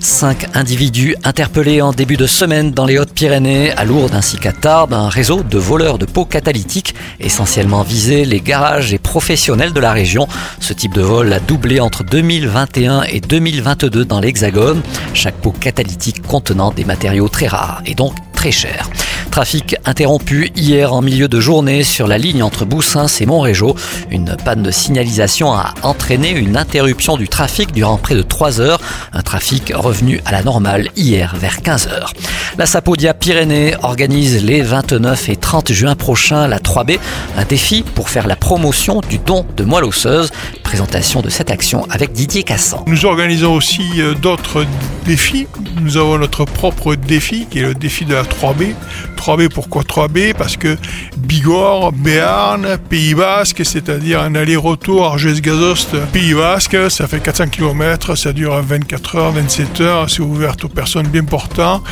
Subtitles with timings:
[0.00, 4.92] Cinq individus interpellés en début de semaine dans les Hautes-Pyrénées, à Lourdes ainsi qu'à Tarbes,
[4.92, 9.92] un réseau de voleurs de pots catalytiques essentiellement visé les garages et professionnels de la
[9.92, 10.28] région.
[10.60, 14.82] Ce type de vol a doublé entre 2021 et 2022 dans l'Hexagone,
[15.14, 18.88] chaque pot catalytique contenant des matériaux très rares et donc très chers.
[19.36, 23.76] Trafic interrompu hier en milieu de journée sur la ligne entre Boussins et Montrégeau.
[24.10, 28.80] Une panne de signalisation a entraîné une interruption du trafic durant près de 3 heures.
[29.12, 32.14] Un trafic revenu à la normale hier vers 15 heures.
[32.58, 36.98] La Sapodia Pyrénées organise les 29 et 30 juin prochains la 3B,
[37.36, 40.30] un défi pour faire la promotion du don de moelle osseuse.
[40.62, 42.82] Présentation de cette action avec Didier Cassan.
[42.86, 44.64] Nous organisons aussi euh, d'autres
[45.04, 45.46] défis.
[45.82, 48.74] Nous avons notre propre défi qui est le défi de la 3B.
[49.18, 50.78] 3B, pourquoi 3B Parce que
[51.18, 58.32] Bigorre, Béarn, Pays Basque, c'est-à-dire un aller-retour Arges-Gazost, Pays Basque, ça fait 400 km, ça
[58.32, 61.82] dure 24 heures, 27 heures, c'est ouvert aux personnes bien portantes.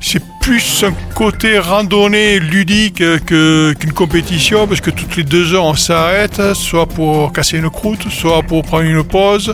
[0.00, 5.74] C'est plus un côté randonnée ludique qu'une compétition, parce que toutes les deux heures on
[5.74, 9.52] s'arrête, soit pour casser une croûte, soit pour prendre une pause,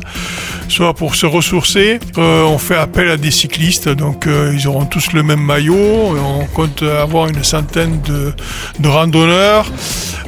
[0.68, 1.98] soit pour se ressourcer.
[2.18, 5.74] Euh, on fait appel à des cyclistes, donc euh, ils auront tous le même maillot.
[5.74, 8.32] On compte avoir une centaine de,
[8.78, 9.66] de randonneurs.